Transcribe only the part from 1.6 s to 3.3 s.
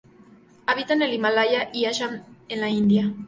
y Assam en la India.